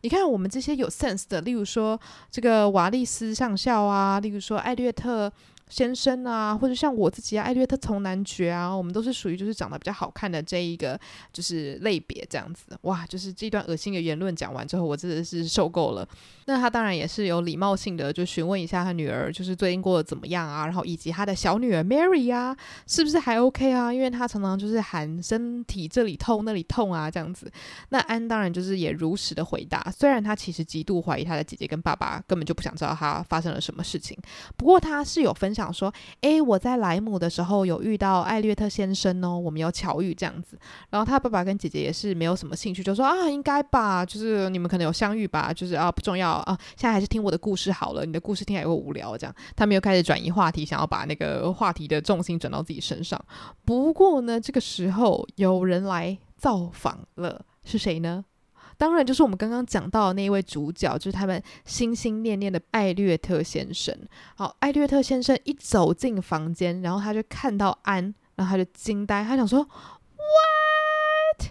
[0.00, 5.30] 你看我们这些有 sense 的，例如说这个瓦利斯上校啊，例如说艾略特。
[5.68, 10.98] 先生啊，或者像我自己啊，艾略特从男爵啊，我们都是属于就是长得比较好看的这一个
[11.32, 12.64] 就是类别这样子。
[12.82, 16.08] 哇，就是这段恶心的言论讲完之后，我真的是受够了。
[16.46, 23.92] 那他当然也是有礼貌性的就询问一下他女儿，就是最近过得怎么样啊，然后以及他的小女儿 Mary 啊，是不是还 OK 啊？
[23.92, 27.50] 因为他常常就是喊身体这里痛那里痛啊这样子。
[27.90, 34.16] 那安当然就是也如实的回答，虽然他其实极度怀疑他的姐姐跟爸爸根本就不想知道他发生了什么事情，
[34.56, 35.54] 不过他是有分。
[35.62, 40.58] 想说，诶，我在莱姆的时候有遇到艾略特先生哦，我们有巧遇这样子。
[40.90, 49.34] 然后他爸爸跟姐姐也是没有什么兴趣，就说啊，应该吧，就是你们可能有相遇吧，就是啊不重要啊，现在还是听我的故事好了，你的故事听起来会无聊这样。
[49.56, 53.20] 他们又开始转移话题，想要把那个话题的重心转到自己身上。
[53.64, 58.24] 不过呢，这个时候有人来造访了，是谁呢？
[58.78, 63.92] 当然，就是我们刚刚讲到的那一位主角，就是他们心心念念的艾略特先生。
[64.36, 69.58] 好，艾略特先生一走进房间，然后他就看到安，然后他就惊呆，他想说
[70.14, 71.50] ：“What？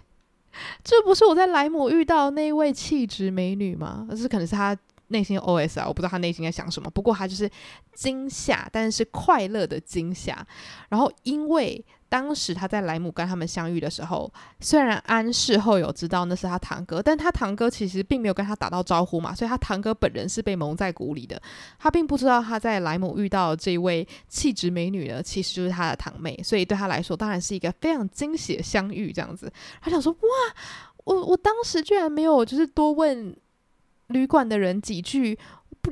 [0.84, 4.76] 这不是我在莱姆遇到的那一位气质美女吗？”这可能是他
[5.08, 6.90] 内心 OS 啊，我不知道他内心在想什么。
[6.90, 7.50] 不过他就是
[7.94, 10.46] 惊吓，但是快乐的惊吓。
[10.90, 11.86] 然后因为。
[12.10, 21.38] 当时他在莱姆跟他们相遇的时候，虽然安事后有知道那是他堂哥，但他堂哥其实并没有跟他打到招呼嘛，所以他堂哥本人是被蒙在鼓里的。
[21.78, 29.12] 他并不知道他在莱姆遇到这位气质美女呢，其实就是他的堂妹，所以对他来说当然是一个非常惊喜的相遇。
[29.12, 30.20] 这样子，他想说：哇，
[31.04, 33.36] 我我当时居然没有就是多问
[34.08, 35.38] 旅馆的人几句。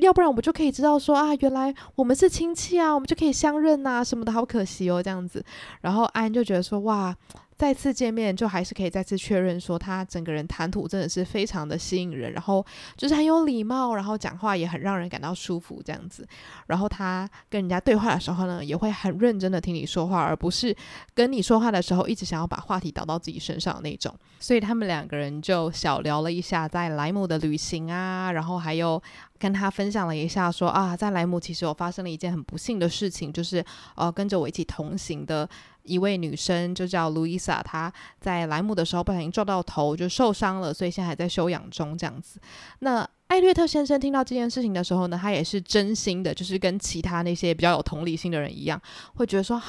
[0.00, 5.42] 要不然我们就可以知道说啊，原来我们是亲戚啊，我们就可以相认啊，什么的，好可惜哦，这样子。
[5.80, 7.16] 然后安就觉得说，哇。
[7.58, 12.64] 再次见面，就还是可以再次确认说，他整个人谈吐真的是非常的吸引人，然后
[12.98, 16.28] 就是很有礼貌，然后讲话也很让人感到舒服这样子。
[16.66, 20.76] 然后他跟人家对话的时候呢，也会很认真的听你说话，而不是
[21.14, 24.14] 跟你说话的时候一直想要把话题导到自己身上那种。
[24.38, 29.02] 所以他们两个人就小聊了一下在莱姆的旅行啊，然后还有
[29.38, 33.64] 跟他分享了一下说啊，在莱姆其实我发生了一件很不幸的事情，就是
[33.94, 35.48] 呃跟着我一起同行的。
[35.86, 42.40] 一位女生就叫路易莎，她在莱姆的时候不小心撞到头，就受伤了，所以现在还在休养中这样子。
[42.80, 48.80] 那艾略特先生听到这件事情的时候呢，他也是真心的，就是跟其他那些比较有同理心的人一样，
[49.14, 49.64] 会觉得说啊，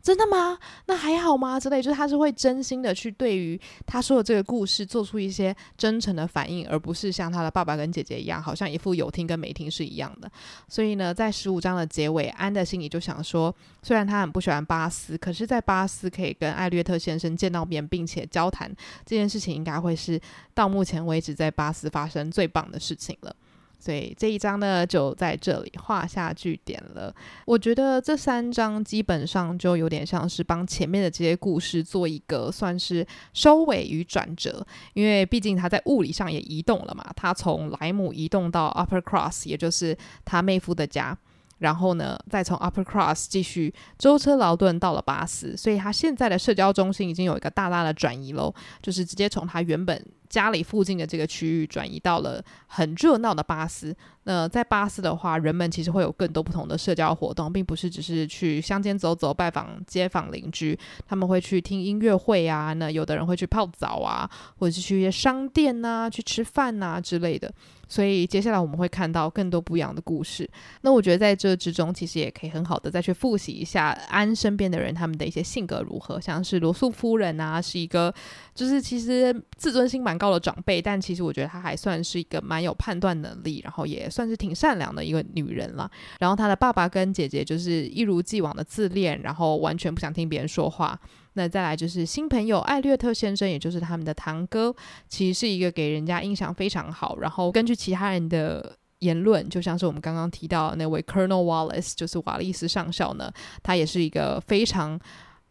[0.00, 0.56] 真的吗？
[0.86, 1.58] 那还好吗？
[1.58, 10.30] 之类，就是他是会真心的去对于他说的这个故事做出一些真诚的反应，而不是像他的爸爸跟姐姐一样，好像一副有听跟没听是一样的。
[10.68, 18.72] 所以呢，在十五章的结尾，安的心里就想说，虽然他很不喜欢巴斯，可是，在巴斯可以跟艾略特先生见到面并且交谈
[19.04, 20.18] 这件事情，应该会是
[20.54, 22.99] 到目前为止在巴斯发生最棒的事情。
[23.00, 23.34] 情了，
[23.78, 27.12] 所以这一章呢就在这里画下句点了。
[27.46, 41.16] 我觉得这三章基本上就有点像是帮前面的这些故事做一个算是收尾与转折，因为毕竟他在物理上也移动了嘛，他从莱姆移动到 Upper Cross，也就是他妹夫的家。
[41.60, 53.94] 然后呢，再从 Upper Cross 继续舟车劳顿到了巴斯，所以他现在的社交中心已经有一个大大的转移喽，就是直接从他原本家里附近的这个区域转移到了很热闹的巴斯。
[54.24, 62.72] 那在巴斯的话，人们其实会有更多不同的社交活动，并不是只是去乡间走走、拜访街坊邻居，他们会去听音乐会啊。
[62.72, 67.52] 那有的人会去泡澡啊，或者是去一些商店啊，去吃饭啊之类的。
[67.88, 70.48] 所以接下来我们会看到更多不一样的故事。
[70.82, 76.20] 那我觉得在这之中，其实也可以很好的再去复习一下安身边的人他们的一些性格如何。
[76.20, 78.14] 像是罗素夫人啊，是一个
[78.60, 85.90] 就是其实自尊心蛮高的长辈，但其实我觉得她还算是一个蛮有判断能力，然后也算是挺善良的一个女人了。
[86.18, 91.00] 然后她的爸爸跟姐姐就是一如既往的自恋，然后完全不想听别人说话。
[91.32, 94.76] 那再来就是新朋友艾略特先生，也就是他们的堂哥，
[95.08, 97.16] 其实是一个给人家印象非常好。
[97.18, 103.32] 然后根据其他人的言论，就像是我们刚刚提到那位 Colonel Wallace，就是瓦利斯上校呢，
[103.62, 105.00] 他也是一个非常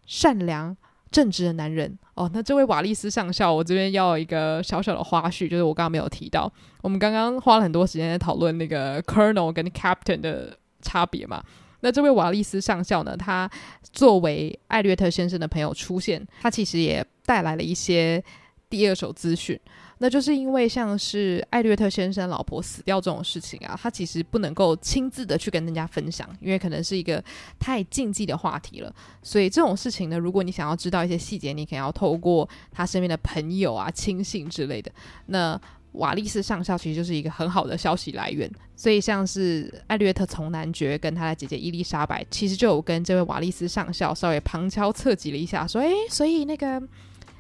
[0.06, 0.78] 善良
[1.12, 2.30] 正直的男人哦。
[2.34, 6.52] 那这位瓦利斯上校，我这边要一个小小的花絮，就是我刚刚没有提到，
[6.82, 11.44] 我们刚刚花了很多时间在讨论那个 Colonel 跟 Captain 的差别嘛。
[11.82, 13.50] 那这位瓦利斯上校呢，他
[13.94, 18.24] 作为艾略特先生的朋友出现，他其实也带来了一些
[18.70, 19.58] 第二手资讯。
[20.02, 27.24] 那就是因为像是艾略特先生老婆死掉这种事情啊，他其实不能够亲自的去跟人家分享，因为可能是一个
[27.60, 28.94] 太禁忌的话题了。
[29.22, 34.90] 所以这种事情呢，如果你想要知道一些细节，你可能要透过他身边的朋友啊、亲信之类的。
[35.26, 35.60] 那
[35.94, 46.82] 瓦利斯上校其实就是一个很好的消息来源，所以像是艾略特从男爵跟他的姐姐伊丽莎白，其实就有跟这位瓦利斯上校稍微旁敲侧击了一下，说：“诶，所以那个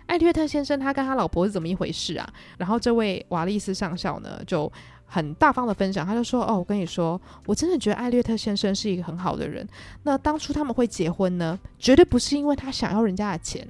[0.09, 4.71] 艾略特先生他跟他老婆是怎么一回事啊？”然后这位瓦利斯上校呢就
[5.05, 9.67] 很大方的分享，他就说：“哦，我跟你说，我真的觉得艾略特先生是一个很好的人。
[10.03, 13.67] 那当初他们会结婚呢，绝对不是因为他想要人家的钱。”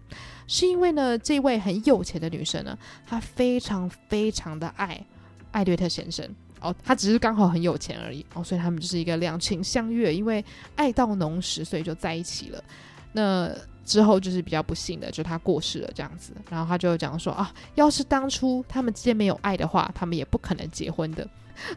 [0.48, 2.76] 是因为呢，这位很有钱的女生呢，
[3.06, 5.00] 她非常非常的爱
[5.52, 6.28] 艾略特先生
[6.60, 10.44] 哦，她只是刚好很有钱而已哦，所以他们就是一个两情相悦，因为
[10.76, 12.64] 爱到浓时，所以就在一起了。
[13.12, 13.52] 那
[13.90, 16.32] 之后就是比较不幸的，就他过世了这样子。
[16.48, 21.28] 然后他就讲说啊，要是当初他们之间没有爱的话，他们也不可能结婚的。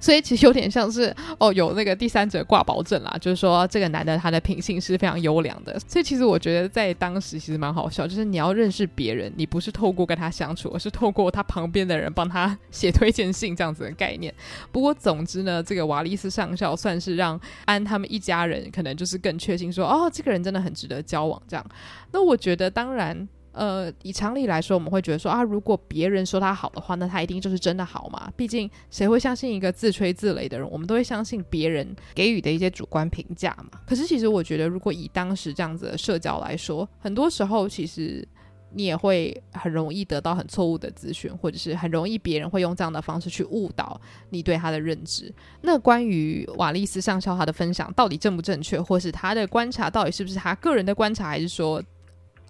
[0.00, 5.78] 所以其实有点像是哦，有那个第三者挂保证啦，就是说这个男的他的品性是非常优良的。
[5.86, 14.32] 所以其实我觉得在当时其实蛮好笑，就是你要认识别人，你不是透过跟他相处，而是透过他旁边的人帮他写推荐信这样子的概念。
[14.70, 21.66] 不过总之呢，这个瓦利斯上校算是让安他们一家人可能就是更确信说，哦，这个人真的很值得交往这样。
[22.12, 23.28] 那我觉得当然。
[23.52, 28.32] 呃，以常理来说，我们会觉得说啊，如果别人说他好的话，那他一定就是真的好嘛。
[28.36, 30.68] 毕竟谁会相信一个自吹自擂的人？
[30.70, 33.78] 我们都会相信别人给予的一些主观评价嘛。
[33.86, 38.26] 可是其实我觉得，如果以当时这样子的社交来说，很多时候其实
[38.74, 44.00] 你也会很容易得到很错误的资讯，或者是很容易别人会用这样的方式去误导
[44.30, 45.30] 你对他的认知。
[45.60, 51.82] 那关于瓦利斯上校他的分享到底正不正确，或是他的观察到底是不是他个人的观察，还是说，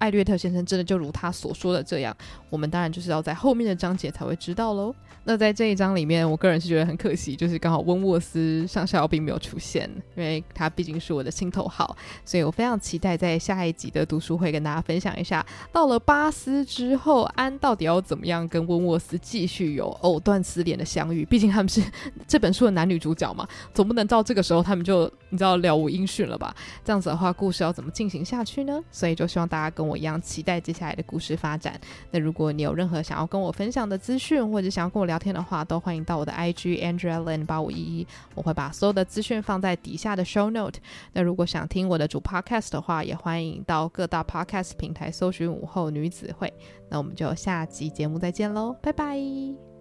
[0.03, 2.13] 艾略特先生真的就如他所说的这样，
[2.51, 4.93] 我们当然就是要在后面的章节才会知道喽。
[5.23, 21.25] 那在这一章里面，我个人是觉得很可惜，就是刚好温沃斯上校并没有出现，因为他毕竟是我的心头好，所以我非常期待在下一集的读书会跟大家分享一下，到了巴斯之后，安到底要怎么样跟温沃斯继续有藕断丝连的相遇？
[21.25, 21.81] 毕竟他们是
[22.27, 26.55] 这本书的男女主角嘛，总不能到这个时候他们就你知道了无音讯了吧？
[26.85, 28.79] 这样子的话，故事要怎么进行下去呢？
[28.91, 31.81] 所以就希望大家跟我一样期待接下来的故事发展。
[32.11, 40.81] 那如果你有任何想要跟我分享的资讯，或者想要跟我聊，天的话，都欢迎到我的 IG Andrea Lin 八五一一，我会把所有的资讯放在底下的 Show Note。
[41.15, 46.53] 那如果想听我的主 Podcast 的话，也欢迎到各大 Podcast 平台搜寻午后女子会。
[46.91, 49.72] 那我们就下集节目再见喽，拜拜。